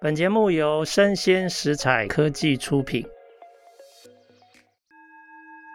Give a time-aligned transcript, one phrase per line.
[0.00, 3.04] 本节目由生鲜食材科技出品。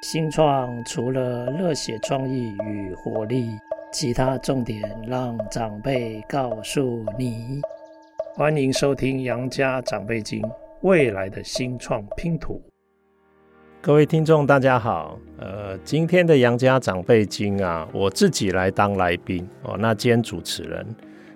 [0.01, 3.49] 新创除了热血创意与活力，
[3.91, 7.59] 其他重点让长辈告诉你。
[8.33, 10.42] 欢迎收听《杨家长辈经》，
[10.84, 12.62] 未来的新创拼图。
[13.82, 15.20] 各位听众，大家好。
[15.38, 19.76] 呃，今天的《杨家长辈经》啊，我自己来当来宾哦。
[19.78, 20.96] 那兼主持人。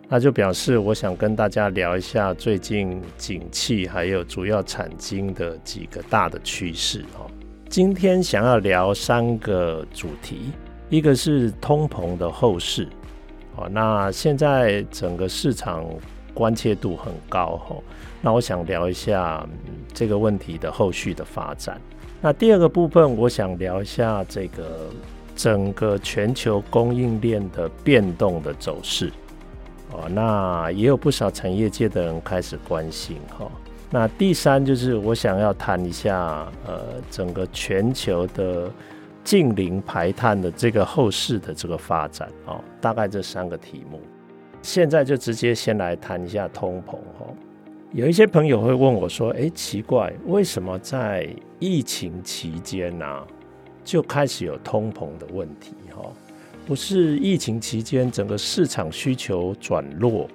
[0.09, 7.29] 那就表示我想跟大家聊一下最近景气还有主要产经的几个大的趋势哦。
[7.67, 10.53] 今天想要聊三个主题，
[10.89, 12.87] 一个是通膨的后市
[13.57, 13.67] 哦。
[13.69, 15.85] 那现在整个市场
[16.33, 17.83] 关切度很高哦。
[18.21, 19.45] 那我想聊一下
[19.93, 21.81] 这个问题的后续的发展。
[22.21, 24.89] 那第二个部分，我想聊一下这个
[25.35, 29.11] 整个全球供应链的变动的走势。
[29.91, 33.49] 哦，那也有不少产业界的人开始关心哈。
[33.89, 38.69] 那第三就是我想要谈一下，呃，整个全球的
[39.23, 44.01] 近零排碳的这个后市的这个发展哦，大概这三个题目。
[44.61, 47.25] 现在就直接先来谈一下通膨哈。
[47.93, 53.23] 有一些朋友会问我说：“哎，奇怪，为什么在疫情期间呢，
[53.85, 56.11] 就开始有通膨的问题？”哈。
[56.67, 60.27] 不是疫情期间整个市场需求转弱，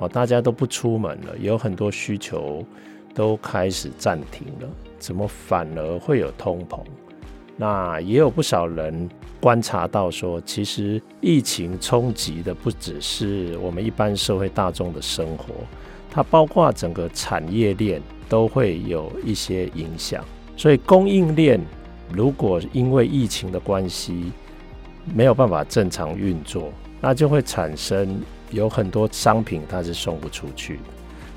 [0.00, 2.66] 哦，大家都不出门了，有很多需求
[3.14, 6.80] 都开始暂停了，怎么反而会有通膨？
[7.56, 9.08] 那也有不少人
[9.40, 15.54] 观察到说，其实疫情冲击的不只是我们一般社会大众的生活，
[16.10, 20.24] 它包括整个产业链都会有一些影响。
[20.56, 21.60] 所以供应链
[22.12, 24.32] 如果因为疫情的关系，
[25.14, 30.78] 没有办法正常运作，那就会产生有很多商品它是送不出去。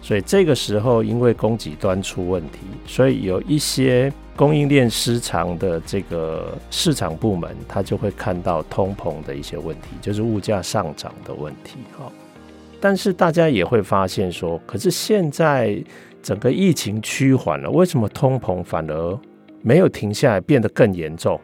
[0.01, 11.79] 所以这个时候，因为供给端出问题，所以有一些供应链失常的这个市场部门，它就会看到通膨的一些问题，就是物价上涨的问题。
[11.97, 12.09] 哈，
[12.79, 15.83] 但是大家也会发现说，可是现在
[16.23, 19.19] 整个疫情趋缓了，为什么通膨反而
[19.61, 21.39] 没有停下来，变得更严重？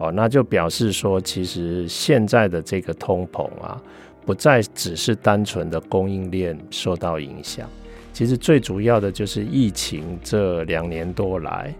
[0.00, 3.78] 哦，那就表示说，其实现在的这个通膨啊，
[4.24, 7.68] 不再只是单纯的供应链受到影响，
[8.10, 11.74] 其实最主要的就是疫情这两年多来，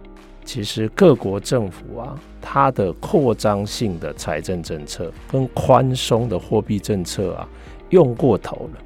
[0.45, 7.49] 其实各国政府啊，它的扩张性的财政政策跟宽松的货币政策啊，
[7.89, 8.81] 用过头了。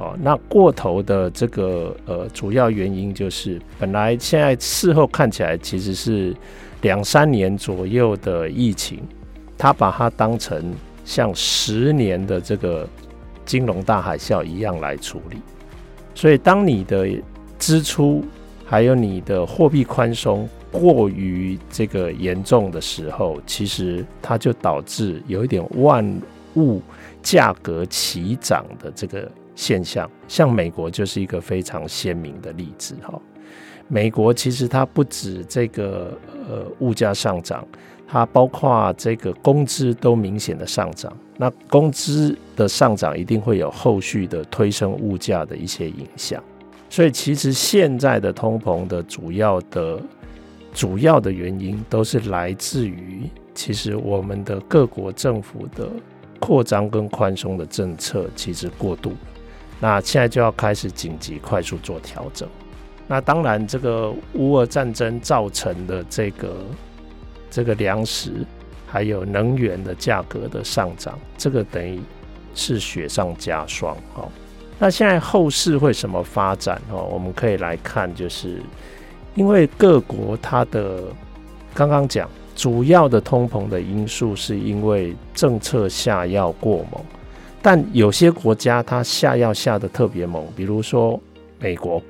[0.00, 6.36] 哦，那过头的这个呃主要原因就是，本来现在事后看起来其实是。
[6.82, 9.02] 两三年左右的疫情，
[9.56, 12.88] 他把它当成像十年的这个
[13.44, 15.38] 金融大海啸一样来处理。
[16.14, 17.08] 所以，当你的
[17.58, 18.24] 支出
[18.64, 26.04] 还有你的货币宽松过于这个严重的时候，其实它就导致有一点万
[26.54, 26.80] 物
[27.22, 30.10] 价格齐涨的这个现象。
[30.28, 33.20] 像美国就是一个非常鲜明的例子，哈。
[33.88, 37.66] 美国其实它不止这个呃物价上涨，
[38.06, 41.16] 它包括这个工资都明显的上涨。
[41.36, 46.42] 那工资的上涨一定会有后续的推升物价的一些影响。
[46.88, 50.00] 所以其实现在的通膨的主要的
[50.72, 55.90] 主要的原因都是来自于其实我们的各国政府的
[56.38, 59.12] 扩张跟宽松的政策其实过度。
[59.78, 62.48] 那现在就要开始紧急快速做调整。
[63.08, 66.56] 那当然，这个乌俄战争造成的这个
[67.48, 68.44] 这个粮食
[68.84, 72.00] 还有能源的价格的上涨，这个等于
[72.52, 74.28] 是雪上加霜哦。
[74.76, 77.08] 那现在后市会什么发展哦？
[77.12, 78.60] 我们可以来看，就是
[79.36, 81.04] 因为各国它的
[81.72, 87.00] 刚刚讲主要的通膨的因素，是因为政策下药过猛，
[87.62, 91.20] 但有些国家它下药下得特别猛，比如说
[91.60, 92.02] 美国。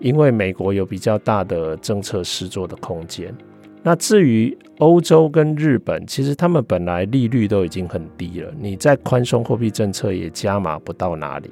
[0.00, 3.34] 因为美国有比较大的政策施作的空间，
[3.82, 11.50] 那至于欧洲跟日本，其实他们本来利率都已经很低了，你在宽松货币政策也加码不到哪里，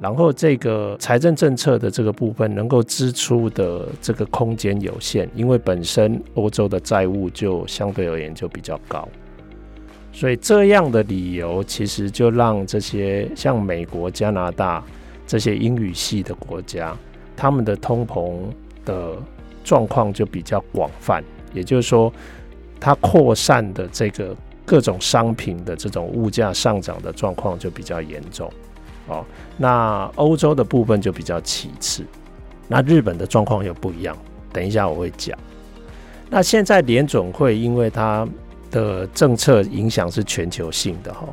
[0.00, 9.06] 然后这个财政政策的这个部分能够支出的这个空间有限，因为本身欧洲的债务就相对而言就比较高，
[10.12, 14.82] 所以这样的理由其实就让这些像美国、加拿大
[15.26, 16.96] 这些英语系的国家。
[17.36, 18.34] 他们的通膨
[18.84, 19.14] 的
[19.62, 21.22] 状况就比较广泛，
[21.52, 22.12] 也就是说，
[22.80, 24.34] 它扩散的这个
[24.64, 28.50] 各种商品的这种物价上涨的状况就比较严重。
[29.08, 29.24] 哦，
[29.56, 32.04] 那欧洲的部分就比较其次。
[32.66, 34.16] 那日本的状况又不一样，
[34.52, 35.38] 等一下我会讲。
[36.28, 38.26] 那现在联准会因为它
[38.72, 41.28] 的政策影响是全球性的哈，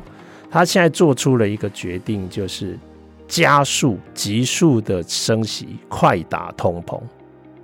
[0.48, 2.78] 它现在做出了一个决定，就是
[3.26, 7.00] 加速急速的升息，快打通膨。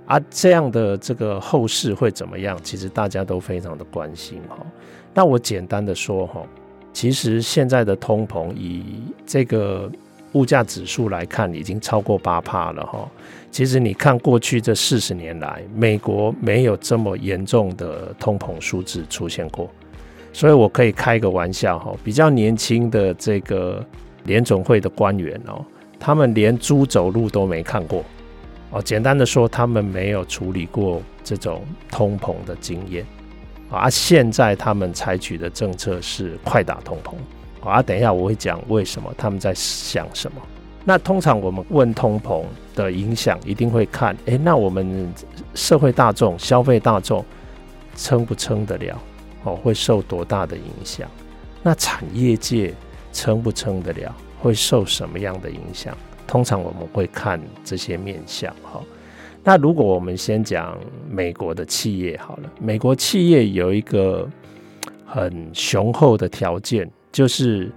[0.05, 2.59] 啊，这样的这个后市会怎么样？
[2.63, 4.57] 其实大家都非常的关心哈。
[5.13, 6.41] 那我简单的说哈，
[6.91, 8.83] 其实现在的通膨以
[9.25, 9.89] 这个
[10.33, 13.09] 物价指数来看，已经超过八趴了哈。
[13.51, 19.69] 其实你看过去这四十年来，美国没有这么严重的通膨数字出现过，
[20.33, 23.85] 所以我可以开个玩笑哈，比较年轻的这个
[24.23, 25.63] 联总会的官员哦，
[25.99, 28.03] 他们连猪走路都没看过
[28.69, 28.81] 哦。
[28.81, 33.05] 简单的说，他们没有处理过这种通膨的经验
[33.69, 33.89] 啊。
[33.89, 37.81] 现在他们采取的政策是快打通膨啊。
[37.81, 40.41] 等一下我会讲为什么他们在想什么。
[40.83, 42.43] 那通常我们问通膨
[42.75, 45.13] 的影响，一定会看，诶，那我们
[45.53, 47.23] 社会大众、消费大众
[47.95, 48.99] 撑不撑得了？
[49.43, 51.07] 哦，会受多大的影响？
[51.61, 52.73] 那产业界
[53.11, 54.15] 撑不撑得了？
[54.39, 55.95] 会受什么样的影响？
[56.27, 58.53] 通常我们会看这些面向。
[58.63, 58.81] 哈，
[59.43, 60.77] 那如果我们先讲
[61.09, 64.27] 美国的企业好了，美国企业有一个
[65.05, 67.71] 很雄厚的条件，就是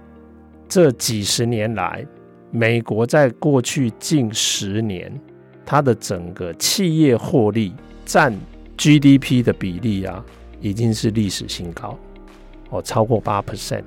[0.67, 2.05] 这几十年来。
[2.51, 5.11] 美国在过去近十年，
[5.65, 7.73] 它的整个企业获利
[8.05, 8.33] 占
[8.77, 10.23] GDP 的比例啊，
[10.61, 11.97] 已经是历史新高
[12.69, 13.83] 哦，超过八 percent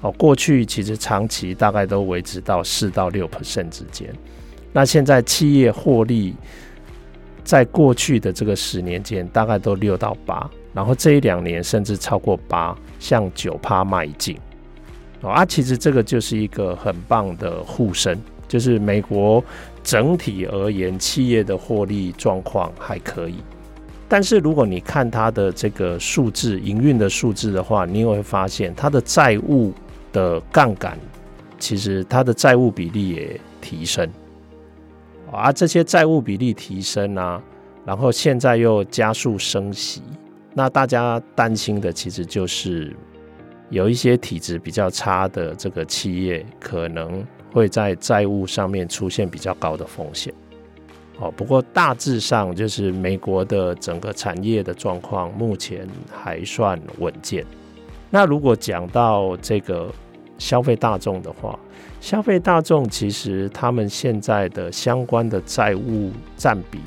[0.00, 0.10] 哦。
[0.12, 4.12] 过去其实长期大概都维持到四到六 percent 之间。
[4.72, 6.34] 那现在企业获利
[7.44, 14.36] 在过去的这个十年间，大概都六到八，然后这一两年甚至超过八，向九趴迈进。
[15.22, 19.42] 啊，其实这个就是一个很棒的护身，就是美国
[19.82, 23.36] 整体而言企业的获利状况还可以。
[24.08, 29.72] 但是如果你看它的这个数字，营运的数字的话，你也会发现它的债务
[30.16, 30.98] 的杠杆，
[31.58, 34.08] 其实它的债务比例也提升。
[35.30, 37.42] 啊，这些债务比例提升啊，
[37.84, 40.02] 然后现在又加速升息，
[40.54, 42.96] 那大家担心的其实就是。
[43.68, 50.32] 有一些体质比较差的这个企业，可能会在债务上面出现比较高的风险。
[51.18, 57.44] 哦，不过大致上就是美国的整个产业的状况目前还算稳健。
[58.08, 59.92] 那如果讲到这个
[60.38, 61.58] 消费大众的话，
[62.00, 66.80] 消费大众其实他们现在的相关的债务占比，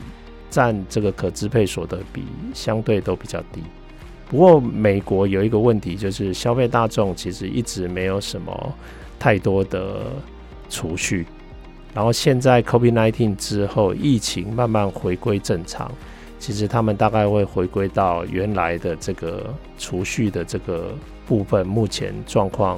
[0.50, 2.24] 占这个可支配所得比，
[2.54, 3.62] 相对都比较低。
[4.30, 8.74] 不过，美国有一个问题，就是消费大众其实一直没有什么
[9.18, 10.06] 太多的
[10.69, 11.25] 储蓄。
[11.95, 15.92] 然后现在 COVID-19 之后，疫情慢慢回归正常，
[16.38, 20.94] 其实他们大概会回归到原来的这个储蓄的这个
[21.25, 22.78] 部分，目前状况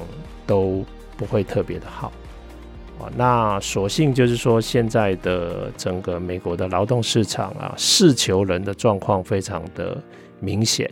[0.52, 0.84] 都
[1.16, 2.12] 不会特别的好。
[3.00, 9.96] 啊，那所幸就是说，现在的整个美国的劳动市场啊，事求人的状况非常的
[10.40, 10.90] 明显。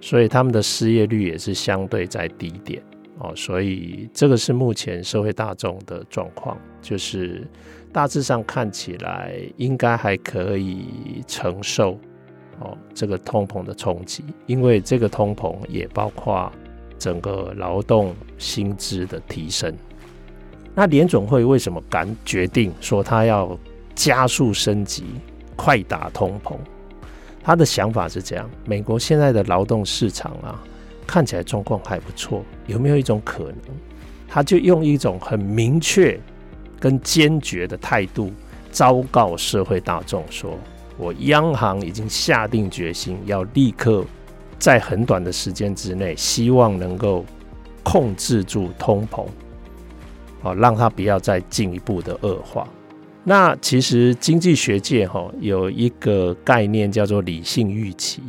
[0.00, 2.80] 所以他们的失业率也是相对在低点
[3.18, 7.44] 哦，所以这个是目前社会大众的状况，就是
[7.92, 11.98] 大致上看起来应该还可以承受
[12.60, 16.52] 哦这个通膨的冲击，因为这个通膨也包括
[17.04, 19.70] 整个劳动薪资的提升。
[20.74, 23.58] 那联准会为什么敢决定说他要
[23.94, 25.04] 加速升级，
[25.54, 26.54] 快打通膨？
[27.42, 30.58] 他的想法是这样：美国现在的劳动市场啊，
[31.06, 32.42] 看起来状况还不错。
[32.66, 33.58] 有没有一种可能，
[34.26, 36.18] 他就用一种很明确
[36.80, 38.32] 跟坚决的态度，
[38.72, 40.58] 昭告社会大众说：
[40.96, 44.02] 我央行已经下定决心，要立刻
[44.64, 47.22] 在很短的时间之内，希望能够
[47.82, 49.26] 控制住通膨，
[50.40, 52.66] 好，让它不要再进一步的恶化。
[53.24, 58.22] 那其实经济学界哈有一个概念叫做理性预期，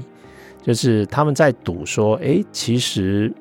[0.62, 3.34] 就是他们在赌说，诶，其实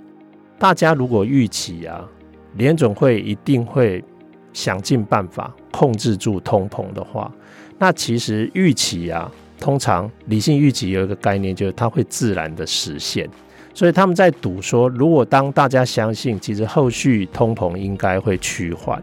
[0.56, 2.08] 大家如果预期啊，
[2.56, 4.04] 联总会一定会
[4.52, 7.32] 想尽办法控制住通膨的话，
[7.76, 9.28] 那其实预期啊，
[9.64, 13.26] 通常理性预期有一个概念，就是它会自然的实现。
[13.72, 19.02] 所以他们在赌说，如果当大家相信，其实后续通膨应该会趋缓，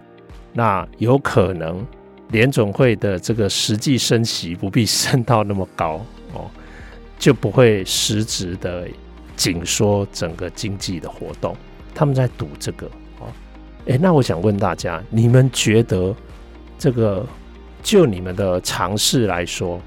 [0.53, 1.84] 那有可能。
[2.30, 6.00] 联总会的这个实际升息不必升到那么高
[6.34, 6.50] 哦，
[7.18, 8.88] 就不会实质的
[9.36, 11.53] 紧缩整个经济的活动。
[11.94, 12.86] 他们在赌这个
[13.20, 13.27] 哦，
[13.88, 16.15] 诶，那我想问大家，你们觉得
[16.77, 17.25] 这个
[17.82, 19.82] 就你们的常识来说，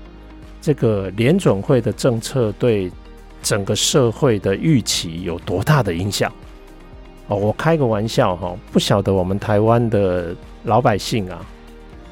[0.65, 2.91] 这个联准会的政策对
[3.43, 6.33] 整个社会的预期有多大的影响？
[7.29, 11.45] 哦，我开个玩笑哈，不晓得我们台湾的老百姓啊，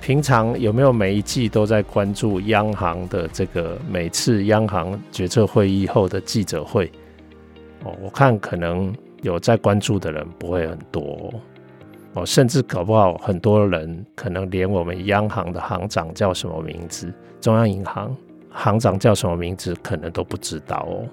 [0.02, 6.92] 平常有没有每一季都在关注央行的这个每次央行决策会议后的记者会？
[7.84, 11.32] 哦，我看可能有在关注的人不会很多。
[12.12, 18.14] 哦，甚至搞不好很多人可能连我们央行的行长叫什么名字，中央银行
[18.52, 21.04] 行长叫什么名字，可能都不知道哦。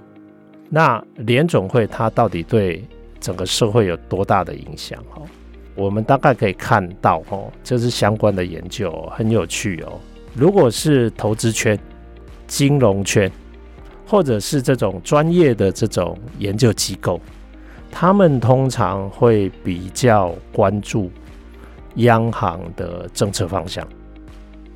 [0.69, 2.84] 那联总会它到底对
[3.19, 5.00] 整个社会有多大的影响？
[5.15, 5.24] 哦，
[5.75, 9.93] 我们大概可以看到，哦，这是相关的研究，很有趣哦。
[10.36, 11.77] 如果是投资圈、
[12.46, 13.31] 金融圈，
[14.05, 17.19] 或者是这种专业的这种研究机构。
[17.91, 21.10] 他们通常会比较关注
[21.96, 23.84] 央行的政策方向，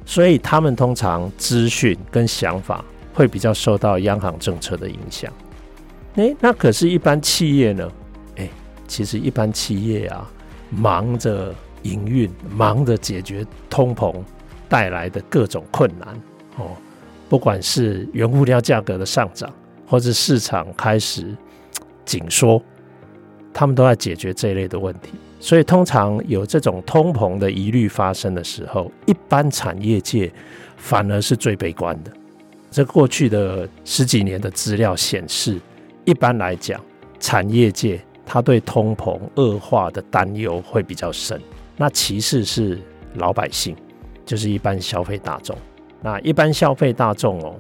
[0.06, 2.84] 所以他们通常资讯跟想法
[3.14, 5.32] 会比较受到央行政策的影响。
[6.16, 7.92] 诶，那可是，一般企业呢？
[8.36, 8.50] 诶，
[8.88, 10.30] 其实一般企业啊，
[10.70, 14.16] 忙着营运，忙着解决通膨
[14.70, 16.10] 带来的各种困难
[16.58, 16.72] 哦，
[17.30, 19.52] 不管是原物料价格的上涨，
[19.88, 21.36] 或者市场开始
[22.06, 22.62] 紧缩。
[23.56, 25.12] 他们都在解决这一类的问题，
[25.44, 30.32] 所以通常有这种通膨的疑虑发生的时候，一般产业界
[30.78, 32.12] 反而是最悲观的。
[32.72, 35.60] 这过去的十几年的资料显示，
[36.06, 36.80] 一般来讲，
[37.20, 41.38] 产业界他对通膨恶化的担忧会比较深。
[41.76, 42.80] 那其次是
[43.16, 43.76] 老百姓，
[44.26, 45.58] 就是一般消费大众。
[46.02, 47.54] 那一般消费大众哦，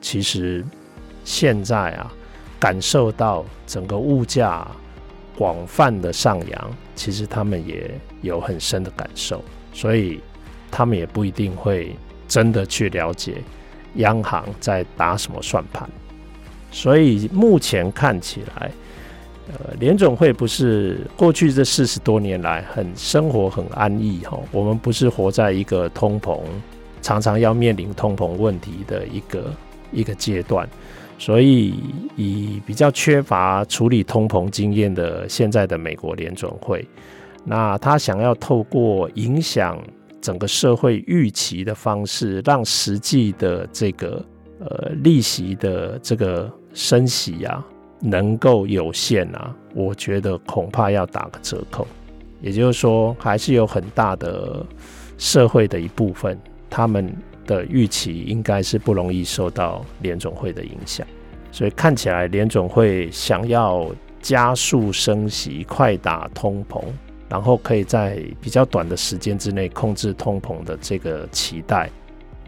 [0.00, 0.64] 其实
[1.22, 2.12] 现在啊，
[2.58, 4.66] 感受到整个物价。
[5.38, 7.88] 广泛的上扬，其实他们也
[8.22, 9.40] 有很深的感受，
[9.72, 10.20] 所以
[10.68, 11.94] 他们也不一定会
[12.26, 13.36] 真的去了解
[13.94, 15.88] 央行在打什么算盘。
[16.72, 18.72] 所以目前看起来，
[19.52, 26.40] 呃，联总会不是过去这四十多年来很生活很安逸哈，我们不是活在一个通膨
[27.00, 29.54] 常常要面临通膨问题的一个
[29.92, 30.68] 一个阶段。
[31.20, 31.74] 所以，
[32.16, 36.86] 以比较缺乏处理通膨经验的现在的美国联准会，
[37.44, 39.82] 那他想要透过影响
[40.20, 44.24] 整个社会预期的方式，让实际的这个
[44.60, 47.66] 呃利息的这个升息啊，
[48.00, 51.84] 能够有限啊，我觉得恐怕要打个折扣。
[52.40, 54.64] 也就是说，还是有很大的
[55.18, 56.38] 社会的一部分，
[56.70, 57.12] 他们。
[57.48, 61.04] 的预期应该是不容易受到联总会的影响，
[61.50, 63.90] 所以看起来联总会想要
[64.20, 66.84] 加速升息、快打通膨，
[67.28, 71.90] 然后可以在比较短的时间之内控制通膨的这个期待，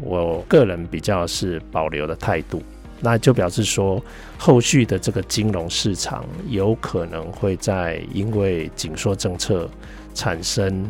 [0.02, 2.62] 我个人比较是保留的态度。
[3.02, 3.98] 那就表示说，
[4.36, 9.66] 后续的这个金融市场有可能会在因为紧缩政策
[10.12, 10.84] 产生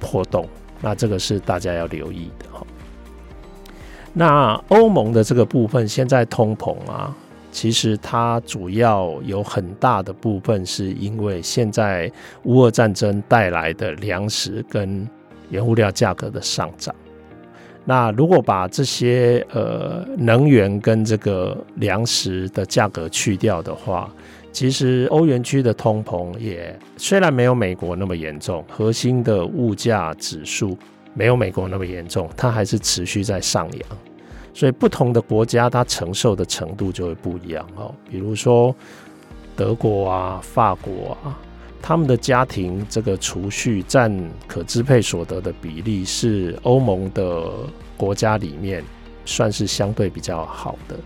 [0.00, 0.48] 波动，
[0.82, 2.66] 那这个是大家要留意的哈。
[4.18, 7.14] 那欧盟的这个部分，现在通膨啊，
[7.52, 12.10] 其实它主要有很大的部分是因为现在
[12.44, 15.06] 乌俄战争带来的粮食跟
[15.50, 16.94] 原物料价格的上涨。
[17.84, 24.10] 那如果把这些呃能源跟这个粮食的价格去掉的话，
[24.50, 30.74] 其实欧元区的通膨也虽然没有美国那么严重，核心的物价指数。
[31.18, 33.98] 没有美国那么严重，它还是持续在上扬，
[34.52, 37.94] 所以不同的国家它承受的程度就会不一样哦。
[38.10, 38.74] 比如说
[39.56, 41.38] 德国啊、法国啊，
[41.80, 44.14] 他们的家庭这个储蓄占
[44.46, 47.50] 可支配所得的比例是欧盟的
[47.96, 48.84] 国家里面
[49.24, 50.96] 算是相对比较好的，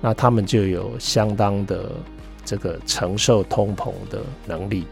[0.00, 1.92] 那他们就有相当的
[2.44, 4.84] 这个承受通膨的能力。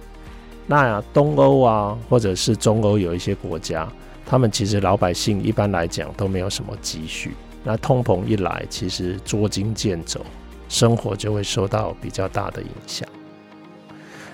[0.69, 3.92] 那东欧啊，或者是中欧有一些国家。
[4.25, 10.21] 他们其实老百姓一般来讲都没有什么积蓄，那通膨一来，其实捉襟见肘，
[10.69, 13.09] 生活就会受到比较大的影响。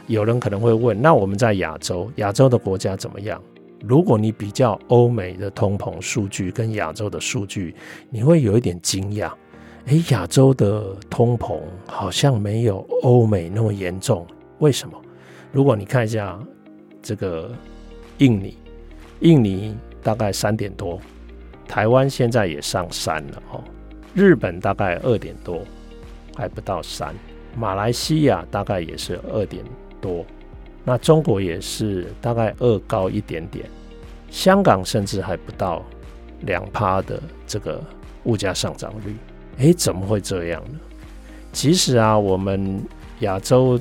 [0.07, 3.42] 有人可能会问，那我们在亚洲，亚洲的国家怎么样？
[3.80, 7.75] 如果你比较欧美的通膨数据跟亚洲的数据，
[8.11, 9.30] 你会有一点惊讶，
[9.87, 14.26] 诶，亚洲的通膨好像没有欧美那么严重，
[14.59, 14.99] 为什么？
[15.52, 16.38] 如果你看一下
[17.02, 17.50] 这个
[18.18, 18.57] 印尼，
[19.20, 19.76] 印尼。
[20.00, 20.98] 大概三点多，
[21.66, 23.62] 台湾现在也上三了哦。
[24.14, 25.60] 日本大概二点多，
[26.34, 27.12] 还不到三。
[27.54, 29.62] 马来西亚大概也是二点
[30.00, 30.25] 多，
[30.84, 33.68] 那中国也是大概二高一点点，
[34.30, 35.84] 香港甚至还不到
[36.42, 37.82] 两趴的这个
[38.22, 39.14] 物价上涨率。
[39.58, 40.78] 诶，怎么会这样呢？
[41.52, 42.80] 其实啊，我们
[43.20, 43.78] 亚洲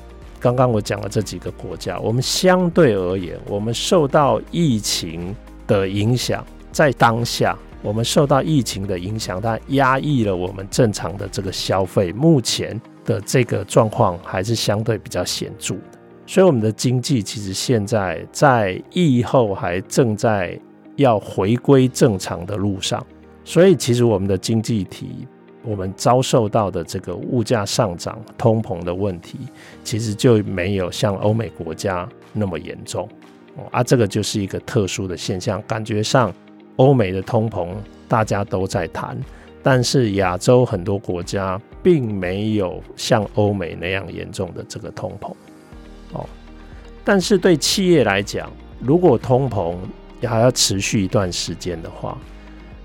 [0.48, 5.36] 刚刚我讲了这几个国家，我们相对而言，我们受到疫情
[5.68, 12.13] 的影响，在当下，我们受到疫情的影响，它压抑了我们正常的这个消费。
[12.13, 20.58] 目前的这个状况还是相对比较显著的，所以我们的经济其实现在在疫后还正在
[20.96, 23.06] 要回归正常的路上，
[23.44, 25.27] 所以其实我们的经济体。
[25.68, 29.38] 我们遭受到的这个物价上涨、通膨的问题，
[29.84, 33.06] 其实就没有像欧美国家那么严重
[33.58, 33.84] 哦啊。
[33.84, 36.34] 这个就是一个特殊的现象，感觉上
[36.78, 37.68] 欧美的通膨
[38.08, 39.18] 大家都在谈，
[39.62, 45.34] 但是亚洲很多国家并没有像欧美那样严重的这个通膨
[46.14, 46.26] 哦。
[47.04, 49.76] 但是对企业来讲，如果通膨
[50.24, 52.18] 还要持续一段时间的话，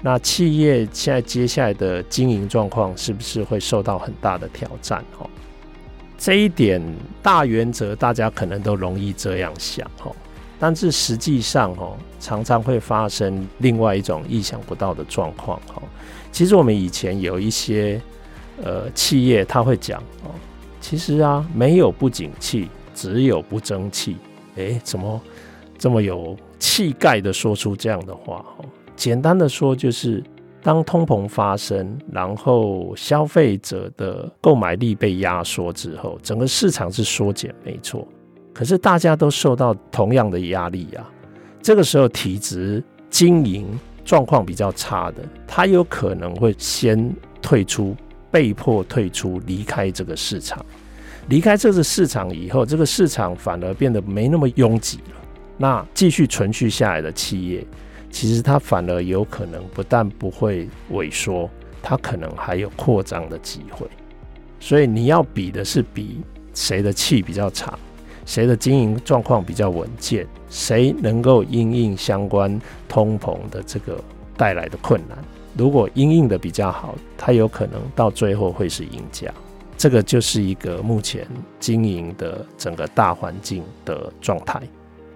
[0.05, 5.03] 那企业现在接下来的经营状况是不是会受到很大的挑战？
[5.17, 5.25] 哈，
[6.19, 6.83] 这一点
[7.23, 10.11] 大原则大家可能都容易这样想，哈，
[10.59, 15.81] 但是实际上，哦，常常会发生另外一种意想不到的状况，哈。
[16.33, 18.01] 其实我们以前有一些
[18.61, 20.35] 呃企业他会讲，哦，
[20.81, 24.17] 其实啊没有不景气，只有不争气。
[24.57, 25.21] 诶，怎么
[25.79, 28.39] 这么有气概的说出这样的话？
[28.39, 28.65] 哈。
[29.03, 30.23] 简单的说，就是
[30.63, 38.07] 当通膨发生，然后消费者的购买力被压缩之后，整个市场是缩减，没错。
[38.55, 41.11] 可是大家都受到同样的压力啊。
[41.61, 42.81] 这个时候，体质
[43.11, 47.97] 经营状况比较差的，他有可能会先退出，
[48.31, 50.65] 被迫退出，离开这个市场。
[51.29, 55.17] 离开这个市场以后，这个市场反而变得没那么拥挤了。
[55.59, 57.67] 那继续存续下来的企业。
[58.13, 61.49] 其实它反而有可能不但不会萎缩，
[61.83, 63.87] 它可能还有扩张的机会。
[64.61, 66.21] 所以你要比的是比
[66.53, 67.77] 谁的气比较长，
[68.27, 73.99] 谁的经营状况比较稳健，谁能够因应相关通膨的这个
[74.37, 75.17] 带来的困难。
[75.57, 79.33] 如果因应的比较好，它有可能到最后会是赢家。
[79.79, 81.27] 这个就是一个目前
[81.59, 84.61] 经营的整个大环境的状态。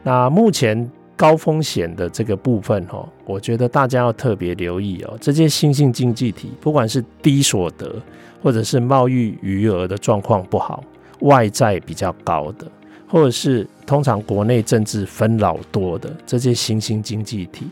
[0.03, 0.91] 那目前。
[1.17, 5.17] 高风险的这个部分，哈，我觉得大家要特别留意哦。
[5.21, 8.01] 这些新兴经济体，不管是低所得，
[8.43, 10.85] 或者是贸易余额的状况不好，
[11.21, 12.71] 外债比较高的，
[13.09, 17.67] 或者是通常国内政治纷扰多的这些新兴经济体，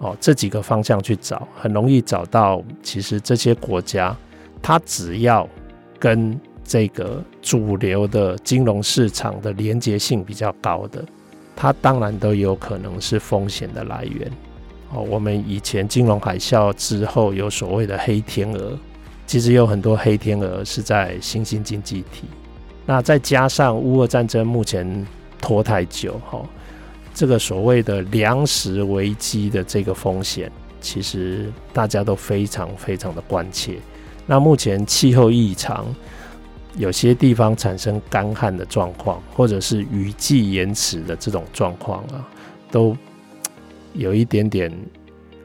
[0.00, 2.60] 哦，这几个方向去找，很容易找到。
[2.82, 4.16] 其实这些国家，
[4.60, 5.48] 它只要
[6.00, 11.04] 跟这个主流的金融市场的连结性比较高的。
[11.56, 14.30] 它当然都有可能是风险的来源。
[14.92, 18.78] 哦，我们以前金融海啸之后有所谓的黑天鹅，
[19.26, 22.24] 其实有很多黑天鹅是在新兴经济体。
[22.84, 25.06] 那再加上乌俄战争目前
[25.40, 26.40] 拖太久，哈，
[27.14, 33.78] 这个所谓的粮食危机的这个风险，其实大家都非常非常的关切。
[34.26, 35.86] 那目前气候异常。
[36.76, 42.28] 有些地方产生干旱的状况，或者是雨季延迟的这种状况啊，
[42.70, 42.94] 都
[43.94, 44.70] 有一点点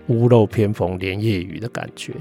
[0.07, 2.13] 屋漏偏逢连夜雨的感觉。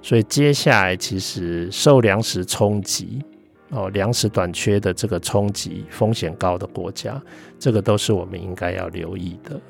[0.00, 3.22] 所以接下来其实受粮食冲击
[3.68, 7.20] 哦，粮食短缺的这个冲击风险高的国家，
[7.58, 9.60] 这个都是我们应该要留意的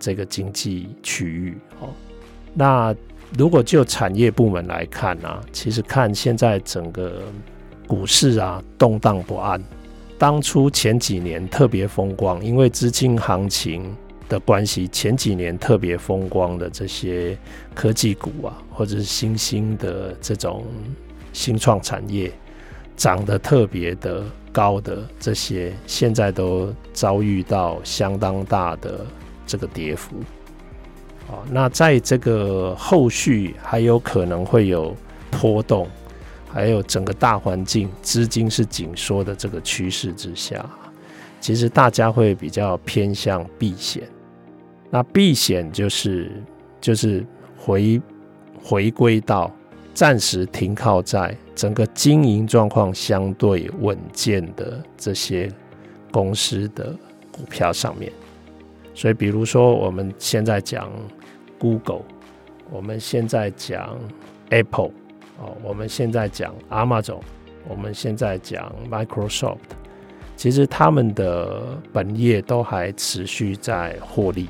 [0.00, 1.88] 这个经济区域哦。
[2.54, 2.92] 那
[3.38, 7.22] 如果就产业部门来看呢，啊，其实看现在整个。
[7.92, 9.62] 股市啊，动荡不安。
[10.16, 13.94] 当初前几年特别风光，因为资金行情
[14.30, 17.36] 的关系，前几年特别风光的这些
[17.74, 20.64] 科技股啊，或者是新兴的这种
[21.34, 22.32] 新创产业，
[22.96, 29.04] 涨得特别的高的这些，现在都遭遇到相当大的
[29.46, 30.16] 这个跌幅。
[31.28, 34.96] 啊，那在这个后续还有可能会有
[35.30, 35.86] 波动。
[36.52, 40.68] 还有整个大环境资金是紧缩的这个趋势之下，
[41.40, 44.06] 其实大家会比较偏向避险。
[44.90, 46.30] 那避险就是
[46.78, 47.24] 就是
[47.56, 48.00] 回
[48.62, 49.50] 回归到
[49.94, 55.50] 暂时停靠在整个经营状况相对稳健的这些
[56.10, 56.94] 公司的
[57.30, 58.12] 股票上面。
[58.94, 60.92] 所以，比如说我们现在讲
[61.58, 62.02] Google，
[62.70, 63.98] 我们现在讲
[64.50, 64.90] Apple。
[65.42, 67.20] 哦，我们现在讲 Amazon，
[67.68, 69.58] 我们现在讲 Microsoft，
[70.36, 74.48] 其实他们的本业都还持续在获利，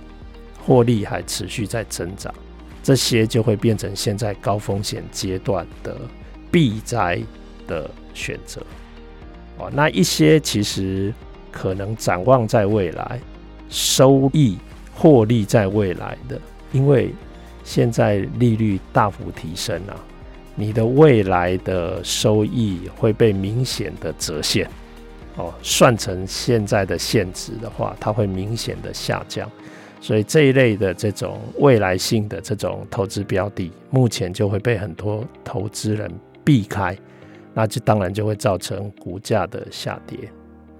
[0.64, 2.32] 获利还持续在增长，
[2.82, 5.96] 这些就会变成现在高风险阶段的
[6.50, 7.18] 避灾
[7.66, 8.60] 的选择。
[9.58, 11.12] 哦，那一些其实
[11.50, 13.18] 可能展望在未来，
[13.70, 14.58] 收益
[14.94, 16.38] 获利在未来的，
[16.70, 17.14] 因为
[17.64, 19.96] 现在利率大幅提升啊，
[20.54, 24.68] 你的未来的收益会被明显的折现。
[25.36, 29.50] 哦，算成现在的现值的话，它会明显的下降，
[29.98, 36.10] 所以这一类的这种未来性的这种投资标的，目前就会被很多投资人
[36.44, 36.94] 避开，
[37.54, 40.18] 那就当然就会造成股价的下跌。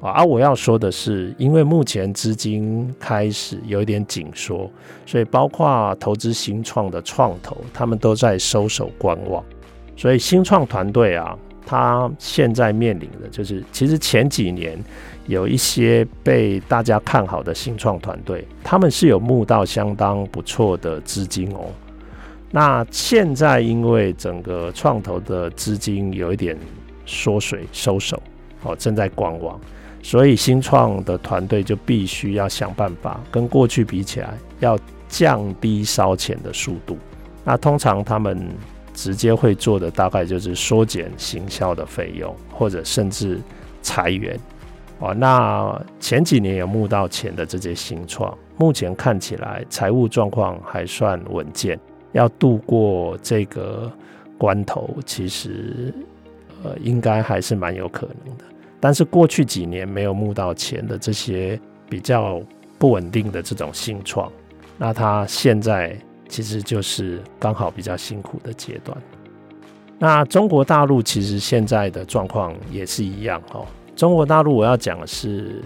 [0.02, 4.70] 啊，我要说的是，因为目前资金开始有一点紧缩，
[5.06, 9.42] 所以包括投资新创的创投，他们都在收手观望，
[9.96, 11.36] 所以新创团队啊。
[11.64, 14.76] 他现在面临的就是，其实前几年
[15.26, 21.66] 有一些被大家看好的新创团队，他们是有募到相当不错的资金哦。
[22.50, 26.58] 那现在因为整个创投的资金有一点
[27.06, 28.20] 缩水收手
[28.64, 29.58] 哦，正在观望，
[30.02, 34.76] 所以新创的团队就必须要想办法跟过去比起来，要
[35.08, 36.98] 降低烧钱的速度。
[37.44, 38.46] 那通常他们。
[38.94, 43.40] 直接会做的大概就是缩减行销的费用，或者甚至
[43.80, 44.38] 裁员。
[44.98, 51.78] 哦，那前几年有募到钱的这些新创，目前看起来财务状况还算稳健，
[52.12, 53.90] 要度过这个
[54.38, 55.92] 关头，其实
[56.62, 58.44] 呃应该还是蛮有可能的。
[58.78, 62.40] 但是过去几年没有募到钱的这些比较
[62.78, 64.30] 不稳定的这种新创，
[64.78, 65.96] 那他现在。
[66.32, 68.96] 其实就是刚好比较辛苦的阶段。
[69.98, 73.66] 那中国大陆其实现在的状况也是一样哦。
[73.94, 75.62] 中国大陆我要讲的是，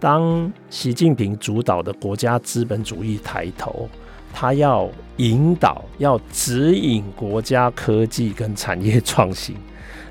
[0.00, 3.86] 当习近平主导的国家资本主义抬头，
[4.32, 9.54] 他要引导、要指引国家科技跟产业创新，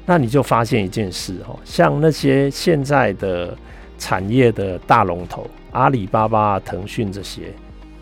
[0.05, 3.57] 那你就发现一件事哦，像那些现在的
[3.97, 7.51] 产业的大龙头，阿里巴巴、腾讯这些。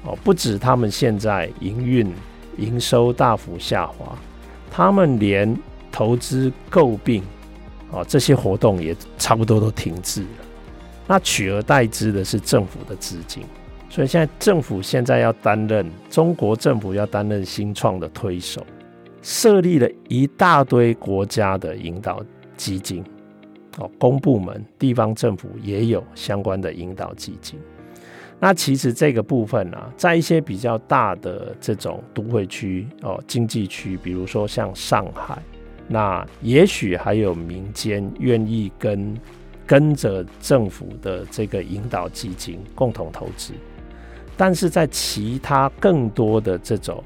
[0.04, 2.12] 哦，不止他们现在营运
[2.58, 4.18] 营收大幅下滑，
[4.72, 5.58] 他们连
[5.92, 7.22] 投资购并
[7.92, 10.28] 哦这些活动也差不多都停滞了。
[11.08, 13.44] 那取而代之的是政府的资金，
[13.90, 18.66] 所以现在政府现在要担任中国政府要担任新创的推手，
[19.22, 22.22] 设立了一大堆国家的引导
[22.56, 23.04] 基金
[23.78, 27.58] 哦，公部门、地方政府也有相关的引导基金。
[28.40, 35.42] 那其实这个部分呢、啊，在一些比较大的这种都会区哦，经济区，比如说像上海，
[35.88, 39.18] 那也许还有民间愿意跟
[39.66, 43.54] 跟着政府的这个引导基金共同投资，
[44.38, 47.04] 但是在其他更多的这种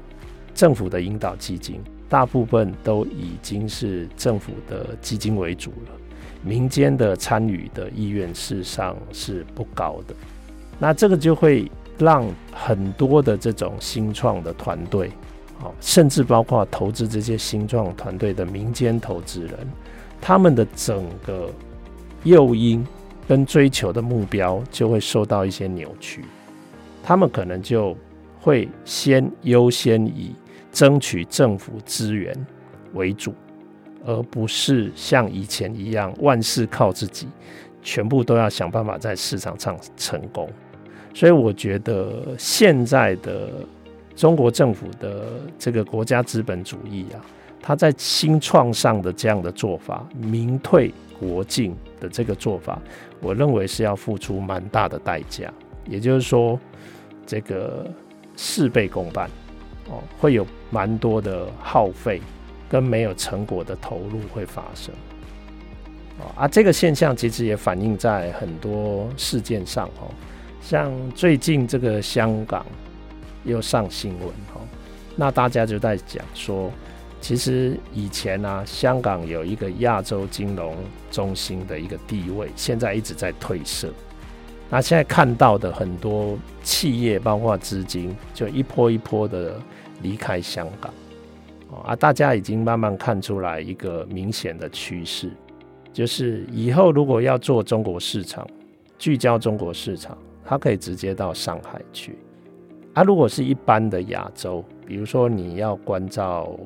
[0.54, 5.92] 政府的引导基金，大部分都已经是政府的基金为主了，
[6.44, 10.14] 民间的参与的意愿事实上是不高的。
[10.82, 15.12] 那这个就会让很多的这种新创的团队，
[15.80, 19.56] 甚至包括投资这些新创团队的民间投资人，
[20.20, 21.48] 他们的整个
[22.24, 22.84] 诱因
[23.28, 26.24] 跟追求的目标就会受到一些扭曲，
[27.00, 27.96] 他们可能就
[28.40, 30.34] 会先优先以
[30.72, 32.34] 争取政府资源
[32.94, 33.32] 为主，
[34.04, 37.28] 而不是像以前一样万事靠自己。
[37.84, 40.48] 全部都要想办法在市场上成功，
[41.14, 43.50] 所以我觉得现在的
[44.16, 45.26] 中国政府的
[45.58, 47.20] 这个国家资本主义啊，
[47.60, 52.80] 它在新创上的这样的做法，民退国进的这个做法，
[53.20, 55.52] 我认为是要付出蛮大的代价。
[55.86, 56.58] 也就是说，
[57.26, 57.86] 这个
[58.36, 59.28] 事倍功半
[59.88, 62.20] 哦，会有蛮多的耗费
[62.68, 64.94] 跟没有成果的投入会发生。
[66.20, 70.10] 哦啊，这个现象其实也反映在很多事件上哦，
[70.62, 72.64] 像最近这个香港
[73.44, 74.62] 又上新闻哦，
[75.16, 76.70] 那大家就在讲说，
[77.20, 80.74] 其实以前啊，香港有一个亚洲金融
[81.10, 83.92] 中心的一个地位，现在一直在褪色。
[84.70, 89.60] 那现在看到的很多企业，包括资金，就一波一波的
[90.00, 90.94] 离开香港
[91.84, 95.30] 啊，大家已经慢慢看出来一个明显的趋势。
[95.92, 98.48] 就是以后如果要做中国市场，
[98.98, 102.18] 聚焦中国市场，它可以直接到上海去。
[102.94, 106.58] 啊，如果是一般的亚洲，比如说你要关照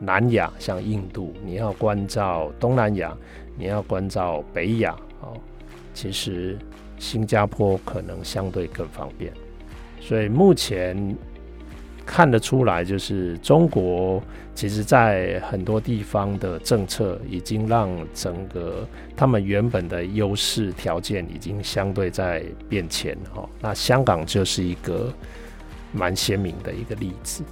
[0.00, 3.16] 南亚，像印度，你要关照东南亚，
[3.56, 5.32] 你要关照北亚，哦，
[5.92, 6.56] 其实
[6.98, 9.32] 新加坡可能相对更方便。
[10.00, 11.16] 所以目前
[12.14, 14.22] 看得出来，就是中国
[14.54, 23.48] 其实在很多地方的政策已经让整个他们原本的优势条件已经相对在变迁哈。
[23.62, 25.10] 那香港就是一个
[25.90, 27.42] 蛮鲜明的一个例子。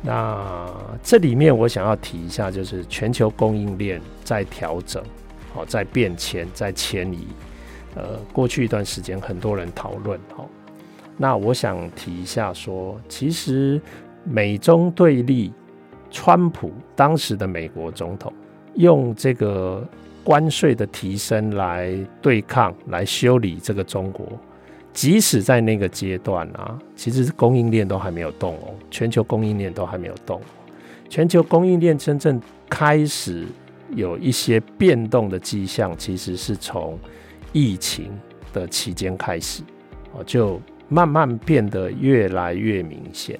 [0.00, 0.64] 那
[1.02, 5.02] 这里面我想要提一下，就是全球供应链在调整，
[5.52, 7.26] 好，在变迁，在迁移。
[7.96, 10.48] 呃，过去一段时间很多人讨论，好，
[11.16, 13.80] 那我想提一下说，其实
[14.24, 15.52] 美中对立，
[16.10, 18.32] 川普当时的美国总统
[18.74, 19.86] 用这个
[20.24, 24.26] 关税的提升来对抗，来修理这个中国。
[24.92, 30.40] 即使在那个阶段啊，其实供应链都还没有动哦，全球供应链都还没有动。
[31.08, 33.46] 全球供应链真正开始
[33.94, 36.98] 有一些变动的迹象，其实是从
[37.52, 38.10] 疫情
[38.52, 39.62] 的期间开始
[40.12, 40.60] 哦，就
[40.92, 43.38] 慢慢变得越来越明显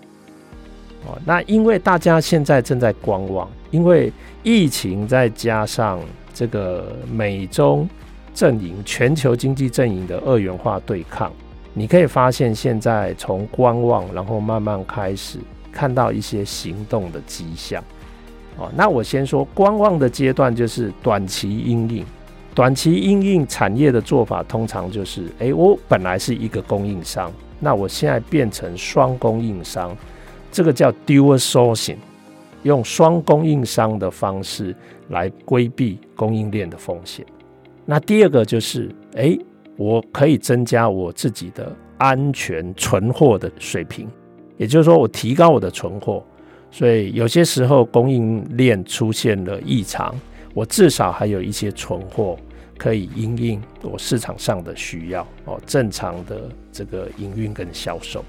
[1.06, 1.18] 哦。
[1.24, 4.12] 那因为大家现在正在观望，因为
[4.42, 6.00] 疫情再加上
[6.32, 7.88] 这个美中。
[8.34, 11.30] 阵营全球经济阵营的二元化对抗，
[11.74, 15.38] 你可以发现现在从观望，然后慢慢开始
[15.70, 17.84] 看到一些行动的迹象。
[18.56, 22.06] 哦，那我先说观望的阶段，就是短期阴影，
[22.54, 29.96] 短期应应产业的做法，通常就是，诶，我本来是一个供应商，那我现在变成双供应商，
[30.50, 31.96] 这个叫 dual sourcing，
[32.62, 34.76] 用双供应商的方式
[35.08, 37.24] 来规避供应链的风险。
[37.86, 39.38] 那第二个就是，诶，
[39.76, 44.06] 我可以增加我自己的安全存货的水平，
[44.58, 46.22] 也就是说，我提高我的存货，
[46.70, 50.14] 所以有些时候供应链出现了异常，
[50.54, 52.38] 我至少还有一些存货
[52.76, 58.24] 可以因应我市场上的需要哦，正常的这个营运跟销售，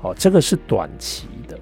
[0.00, 1.58] 哦，这个是短期的，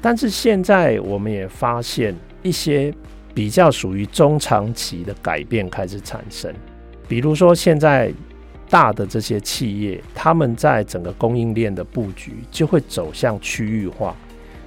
[0.00, 2.94] 但是现在我们也发现一些。
[3.34, 6.54] 比较属于中长期的改变开始产生，
[7.08, 8.14] 比如说现在
[8.70, 14.14] 大的这些企业，他们在整个供应链的布局就会走向区域化，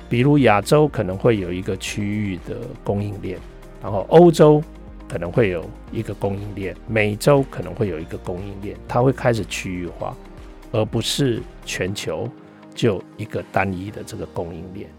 [0.10, 3.40] 比如亚洲可能会有一个区域的供应链，
[3.88, 4.62] 然后欧洲
[5.08, 10.14] 可能会有一个供应链，美洲可能会有一个供应链，它会开始区域化，
[10.74, 12.30] 而不是全球
[12.76, 14.90] 就一个单一的这个供应链。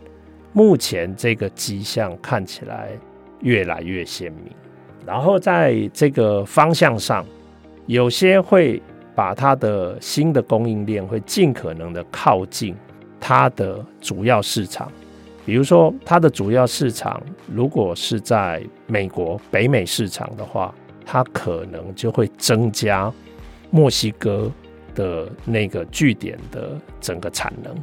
[0.55, 2.89] 目前这个迹象看起来。
[3.41, 4.53] 越来越鲜明，
[5.07, 7.25] 然后在这个方向上，
[7.87, 8.83] 有些会
[9.15, 12.75] 把它的新的供应链会尽可能的靠近
[13.21, 14.91] 它的主要市场，
[15.49, 20.75] 比如说它的主要市场如果是在美国北美市场的话，
[21.07, 23.11] 它可能就会增加
[23.71, 24.53] 墨西哥
[24.95, 27.75] 的那个据点的整个产能，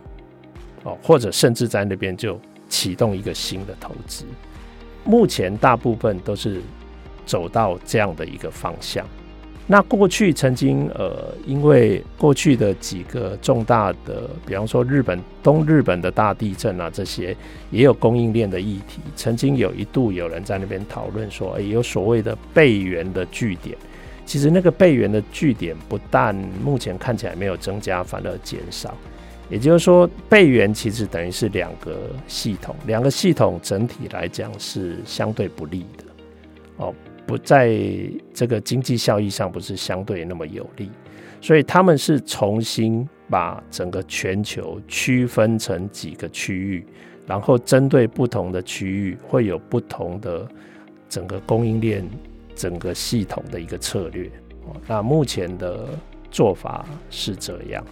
[0.84, 4.26] 哦，或者甚至在那边就启动一个新的投资。
[5.04, 6.62] 目前大部分都是
[7.26, 9.04] 走到这样的一个方向。
[9.68, 17.36] 那过去曾经呃，因为过去的几个重大的，比方说日本东日本的大地震啊，这些
[17.72, 19.02] 也有供应链的议题。
[19.16, 23.76] 曾经有一度有人在那边讨论说，哎，有所谓的备援的据点。
[24.24, 28.96] 其实那个备援的据点不但目前看起来没有增加，反而减少。
[29.50, 31.96] 也就是说，备援其实等于是两个
[32.28, 36.04] 系统，两个系统整体来讲是相对不利的
[36.78, 36.94] 哦，
[37.26, 37.78] 不在
[38.34, 40.90] 这个经济效益上不是相对那么有利，
[41.42, 46.86] 所以他们是重新把整个全球区分成几个区域，
[47.26, 50.48] 然后针对不同的区域会有不同的
[51.10, 52.08] 整个供应链、
[52.56, 54.30] 整个系统的一个策略。
[54.88, 55.88] 那目前的
[56.32, 57.84] 做法是这样。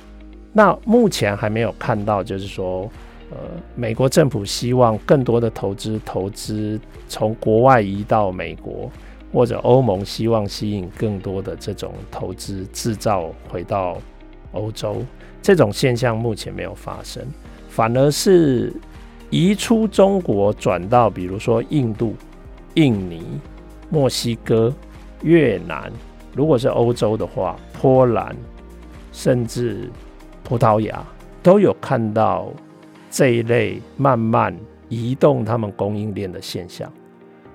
[0.51, 2.89] 那目前还没有看到，就是说，
[3.31, 3.37] 呃，
[3.75, 8.91] 美国政府希望更多的投资投资从国外移到美国，
[9.33, 13.97] 或者欧盟希望吸引更多的这种投资制造回到
[14.53, 15.03] 欧洲，
[15.41, 17.21] 这种现象目前没有发生，
[17.67, 18.71] 反而是
[19.29, 22.15] 移出中国转到比如说印度、
[22.75, 23.25] 印尼、
[23.89, 24.73] 墨西哥、
[25.23, 25.91] 越南，
[26.35, 28.33] 如果是欧洲的话，波兰，
[29.11, 29.89] 甚至。
[30.45, 31.01] 葡萄牙
[31.41, 32.51] 都有看到
[33.09, 34.53] 这一类慢慢
[34.89, 36.91] 移动他们供应链的现象，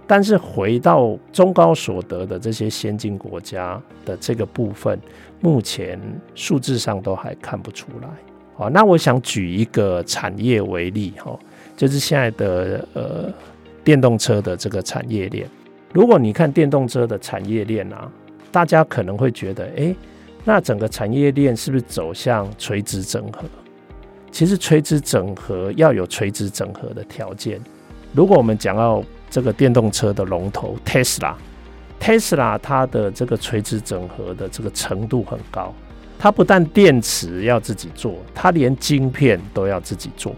[0.09, 4.99] 但是回到中高所得的这些先进国家的这个部分，
[5.41, 6.01] 目前
[6.35, 8.09] 数字上都还看不出来。
[8.57, 11.39] 好，那我想举一个产业为例，哈，
[11.77, 13.33] 就是现在的呃
[13.85, 15.47] 电动车的这个产业链。
[15.93, 18.11] 如果你看电动车的产业链啊，
[18.51, 19.95] 大家可能会觉得，哎，
[20.43, 23.45] 那整个产业链是不是走向垂直整合？
[24.33, 27.61] 其实垂直整合要有垂直整合的条件。
[28.13, 35.75] 如果我们讲到这个电动车的龙头 Tesla，Tesla 它的这个垂直整合的这个程度很高，
[36.19, 40.35] 它不但电池要自己做，它连晶片都要自己做。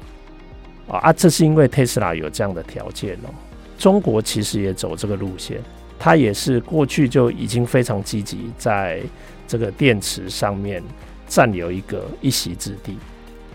[0.89, 3.31] 啊啊，这是因为 Tesla 有这样的条件哦。
[3.79, 5.61] 中国其实也走这个路线，
[5.99, 9.01] 它也是过去就已经非常积极在
[9.47, 10.83] 这个电池上面
[11.29, 12.99] 占有一个一席之地。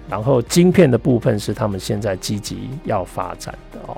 [0.09, 3.97] 然后晶片的部分是他们现在积极要发展的哦。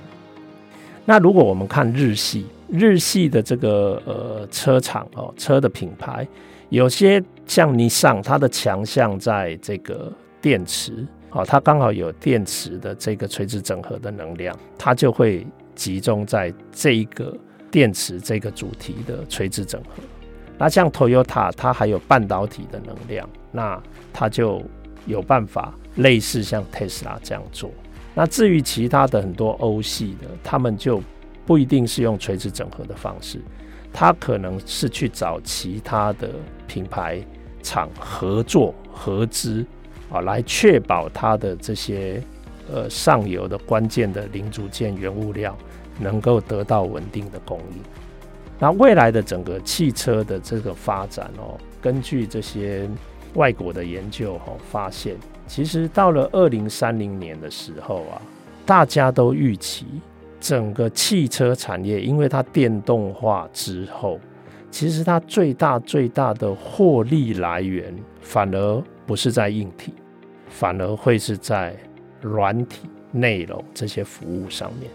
[1.10, 6.28] 那如果我们看日系，日系的这个呃车厂哦，车的品牌，
[6.68, 17.34] 有些像尼桑，它的强项在这个电池，哦，它刚好有电池的这个垂直整合的能量，它就会集中在这一个
[17.72, 20.04] 电池这个主题的垂直整合。
[20.58, 24.62] 那像 Toyota，它还有半导体的能量，那它就
[25.06, 25.74] 有办法。
[25.98, 27.72] 类似像特斯拉这样做，
[28.20, 31.00] 那至于其他的很多欧系的，他们就
[31.46, 33.40] 不一定是用垂直整合的方式，
[33.94, 36.32] 他可能是去找其他的
[36.66, 37.24] 品牌
[37.62, 39.64] 厂合作合资
[40.10, 42.20] 啊，来确保它的这些
[42.74, 45.56] 呃上游的关键的零组件原物料
[46.00, 47.84] 能够得到稳定的供应。
[48.58, 52.90] 那未来的整个汽车的这个发展哦，根据这些
[53.36, 55.16] 外国的研究哦发现。
[55.48, 58.22] 其实到了二零三零年的时候啊，
[58.66, 59.86] 大家都预期
[60.40, 64.20] 整个汽车产业，因为它电动化之后，
[64.70, 69.94] 其实它最大最大的获利来源，反而不是在硬体，
[70.50, 71.76] 反而会是在
[72.22, 74.92] 软体、内容这些服务上面。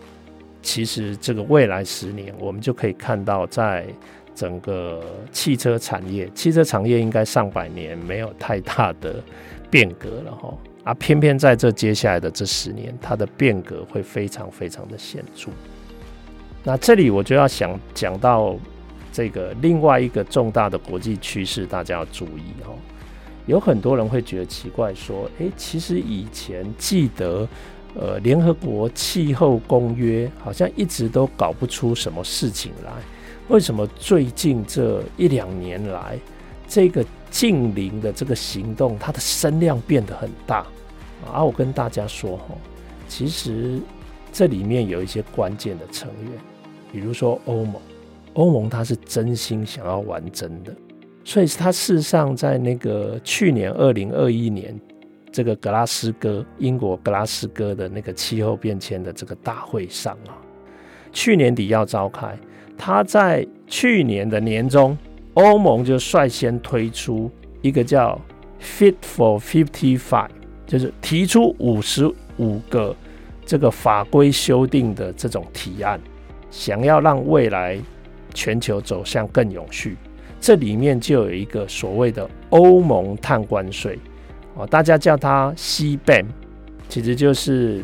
[0.61, 3.85] 其实这个未来十年，我们就可以看到，在
[4.35, 9.17] 整个汽车产业，汽车产业应该上百年没有太大的。
[9.73, 10.55] 变革了哈
[10.85, 15.49] 啊，偏偏在这接下来的这十年，它的变革会非常非常的显著。
[16.63, 18.55] 那这里我就要想讲到
[19.11, 22.77] 这个另外一个重大的国际趋势，大家要注意哦。
[23.47, 27.49] 有很多人会觉得奇怪，说：诶，其实以前记得
[27.95, 32.93] 呃联合国气候公约好像一直都搞不出什么事情来，
[33.49, 36.19] 为什么最近这一两年来
[36.69, 37.03] 这个？
[37.33, 40.67] 近邻的这个行动，它的声量变得很大
[41.27, 41.43] 啊！
[41.43, 42.55] 我跟大家说哈，
[43.09, 43.81] 其实
[44.31, 46.33] 这里面有一些关键的成员，
[46.93, 47.81] 比如说欧盟，
[48.35, 50.75] 欧盟它是真心想要玩真的，
[51.25, 54.79] 所以它事实上在那个去年二零二一年
[55.33, 60.37] 这个格拉斯哥，英国格拉斯哥的那个气候变迁的这个大会上啊，
[61.13, 62.39] 去年底要召开，
[62.77, 64.97] 它在去年的年中。
[65.35, 67.31] 欧盟就率先推出
[67.63, 68.21] 一个叫
[68.61, 70.29] “Fit for 55”，
[70.67, 72.95] 就是提出五十五个
[73.47, 75.99] 这个法规修订的这种提案，
[76.51, 77.79] 想要让未来
[78.35, 79.97] 全球走向更永续。
[80.39, 83.99] 这里面就有一个所谓的欧盟碳关税，
[84.55, 86.27] 哦，大家叫它 CBAM，
[86.91, 87.83] 其实就是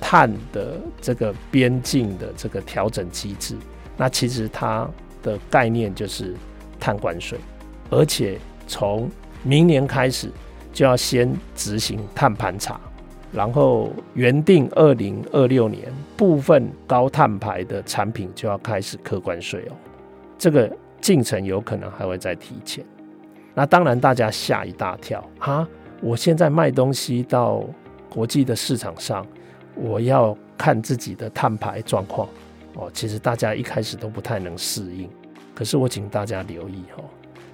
[0.00, 3.54] 碳的这个边境的这个调整机制。
[3.96, 4.88] 那其实它
[5.22, 6.34] 的概念就是。
[6.78, 7.38] 碳关税，
[7.90, 9.10] 而且从
[9.42, 10.30] 明年开始
[10.72, 12.80] 就要先执行碳盘查，
[13.32, 19.72] 然后原定二零二六年部分高碳排的产品就要开始课关税哦。
[20.38, 22.84] 这个进程有可能还会再提前。
[23.54, 25.68] 那当然大家吓一大跳啊！
[26.00, 27.64] 我现在卖东西到
[28.08, 29.26] 国际的市场上，
[29.74, 32.28] 我要看自己的碳排状况
[32.74, 32.88] 哦。
[32.94, 35.10] 其实大家一开始都不太能适应。
[35.58, 37.02] 可是我请大家留意哦，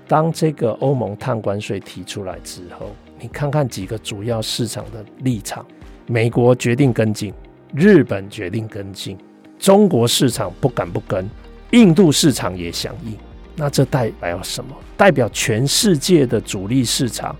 [0.06, 5.64] 当这个欧盟碳关税提出来之后，你看看几个主要市场的立场：
[6.06, 7.32] 美国决定跟进，
[7.72, 9.16] 日本决定跟进，
[9.58, 11.26] 中国市场不敢不跟，
[11.70, 13.16] 印度市场也响应。
[13.56, 14.76] 那这代表什么？
[14.98, 17.34] 代表全世界的主力市场，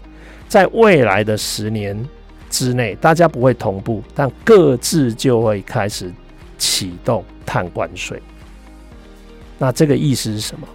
[0.49, 1.95] 在未来的十年
[2.49, 6.11] 之内，大家不会同步，但各自就会开始
[6.57, 8.19] 启动碳关税。
[9.59, 10.67] 那这个意思是什么？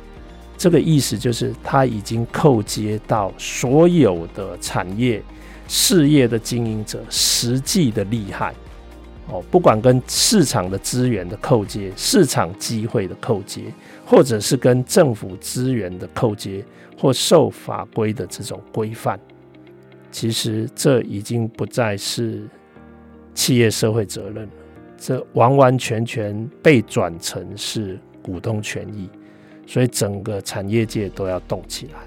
[0.58, 5.24] 这个意思就是，它已经扣接到所有的产业、
[5.70, 8.54] 事业的经营者实际的利害
[9.30, 13.74] 哦，不管跟市场的资源的扣接、市场机会的扣接，
[14.06, 16.62] 或者是跟政府资源的扣接，
[16.98, 19.18] 或受法规的这种规范，
[20.12, 22.46] 其实这已经不再是
[23.34, 24.52] 企业社会责任了，
[24.98, 27.98] 这完完全全被转成是。
[28.22, 29.10] 股东权益，
[29.66, 32.00] 所以整个产业界都要动起来。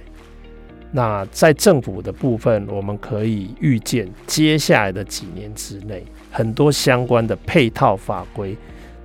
[0.90, 8.56] 那在政府的部分，我们可以预见，接下来的几年之内，很多相关的配套法规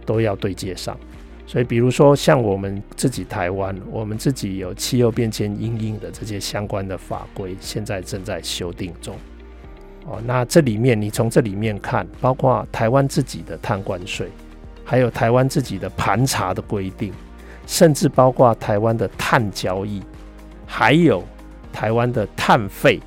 [0.06, 0.98] 都要对接上。
[1.46, 9.16] 所以，比如说像我们自己台湾，我们自己有气候变迁因应的这些相关的法规，现在正在修订中。
[10.06, 14.28] 哦，那这里面你从这里面看，包括台湾自己的碳关税，
[14.90, 17.12] 还有台湾自己的盘查的规定，
[17.66, 20.02] 甚至包括台湾的碳交易，
[20.66, 21.22] 还有
[21.74, 23.02] 台湾的碳费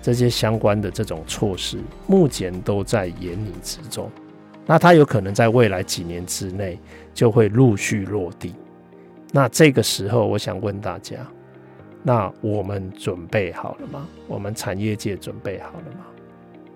[0.00, 4.08] 这些相关的这种措施，目前都在研拟之中。
[4.64, 6.78] 那它有可能在未来几年之内
[7.12, 8.54] 就会陆续落地。
[9.32, 11.16] 那这个时候，我想问大家：
[12.04, 14.06] 那我们准备好了吗？
[14.28, 16.06] 我们产业界准备好了吗？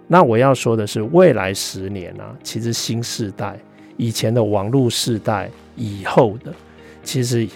[0.08, 3.56] 那我要说的是，未来十年啊，其实新世代、
[3.96, 6.52] 以前的网络世代以后的，
[7.02, 7.48] 其实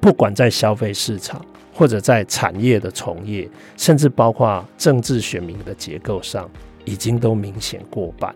[0.00, 1.44] 不管在消费市场，
[1.74, 6.48] 或者在产业的从业，甚至包括政治选民的结构上，
[6.84, 8.34] 已经都明显过半。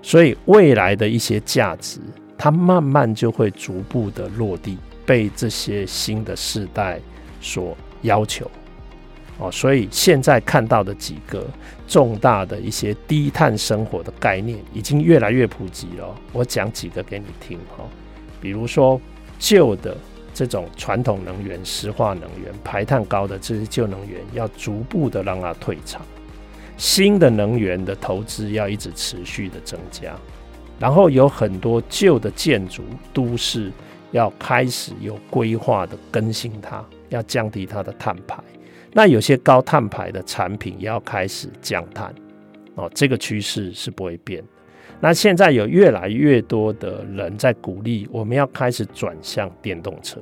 [0.00, 2.00] 所以未来的一些价值，
[2.36, 7.00] 它慢慢就会逐步的落地，被这些新的世代
[7.40, 8.50] 所要求。
[9.38, 11.44] 哦，所以现在看到的几个
[11.88, 16.14] 重大的一些低碳生活的概念，已经越来越普及了。
[16.32, 17.84] 我讲几个给你听哈，
[18.40, 19.00] 比如说
[19.38, 19.96] 旧的
[20.32, 26.02] 这种传统能源、石化能源排碳高的这些旧能源，要逐步的让它退场。
[26.76, 30.14] 新的能源的投资要一直持续的增加，
[30.78, 33.70] 然后有很多旧的建筑都市
[34.10, 38.42] 要开始有规划的更新它，要降低它的碳排。
[38.92, 42.14] 那有些高碳排的产品要开始降碳
[42.74, 44.42] 哦，这个趋势是不会变。
[45.00, 50.20] 那现在有越来越多的人在鼓励我们要开始转向电动车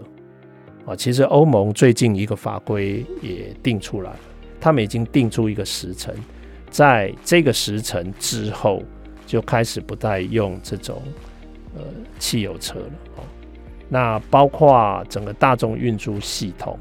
[0.86, 0.96] 哦。
[0.96, 4.20] 其实欧盟最近一个法规也定出来了，
[4.60, 6.14] 他们已经定出一个时辰。
[6.70, 8.82] 在这个时辰之后，
[9.26, 11.02] 就开始不再用这种
[11.74, 11.82] 呃
[12.18, 13.24] 汽油车了哦。
[13.88, 16.78] 那包括整个大众运输系统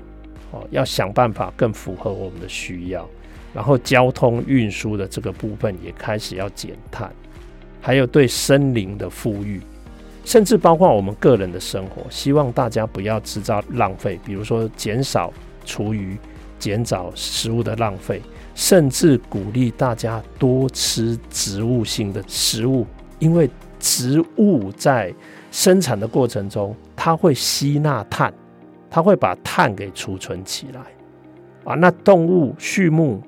[0.52, 3.08] 哦，要想办法更符合我们的需要。
[3.54, 7.12] 然后交通运输的这个部分也开始要减碳，
[7.82, 9.60] 还有对森林的复育，
[10.24, 15.34] 甚至包括我们个人的生活，希望大家不要制造浪费，比如说减少
[15.66, 16.16] 厨余，
[16.60, 18.22] 减少食物的浪费。
[18.56, 22.86] 甚至鼓励大家多吃植物性的食物，
[23.18, 25.14] 因为植物在
[25.50, 28.34] 生产的过程中，它会吸纳碳，
[28.90, 30.82] 它会把碳给储存起来。
[31.64, 33.22] 啊，那动物、畜牧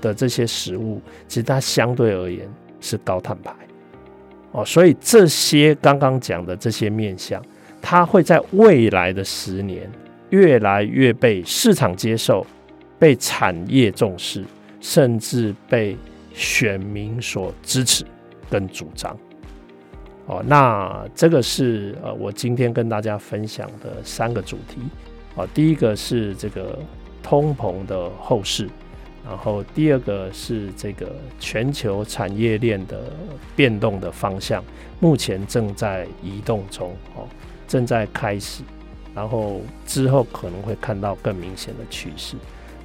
[0.00, 2.48] 的这些食物，其实它相对而言
[2.80, 3.54] 是高碳排。
[4.52, 7.42] 哦，所以这些刚刚讲的这些面向，
[7.82, 9.90] 它会在未来的十年
[10.30, 12.46] 越来越被市场接受，
[12.98, 14.44] 被产业重视。
[14.78, 15.96] 甚至被
[16.32, 18.04] 选民所支持
[18.48, 19.18] 跟主张，
[20.26, 24.80] 哦，那这个是呃，我今天跟大家分享的三个主题，
[25.36, 26.78] 哦，第一个是这个
[27.22, 28.68] 通膨的后市，
[29.24, 33.12] 然后第二个是这个全球产业链的
[33.54, 34.64] 变动的方向，
[34.98, 37.28] 目前正在移动中，哦，
[37.68, 38.64] 正在开始，
[39.14, 42.36] 然后之后可能会看到更明显的趋势。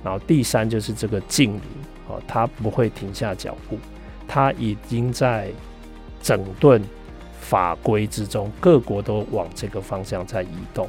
[0.04, 1.62] 然后第三就是这个净零，
[2.08, 3.80] 哦，它不会停下脚步，
[4.28, 5.52] 它已经在
[6.22, 6.80] 整顿
[7.42, 10.88] 法规之中，各国都往这个方向在移动，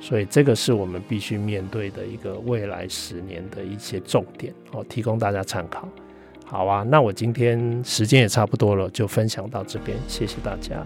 [0.00, 5.86] 所以这个是我们必须面对的一个未来十年的一些重点，哦，提供大家参考。
[6.44, 10.84] 好啊，那我今天时间也差不多了，就分享到这边，谢谢大家。